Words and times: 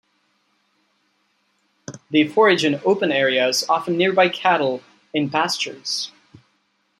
They 2.09 2.27
forage 2.27 2.65
in 2.65 2.81
open 2.83 3.11
areas, 3.11 3.63
often 3.69 3.97
nearby 3.97 4.29
cattle 4.29 4.81
in 5.13 5.29
pastures. 5.29 6.11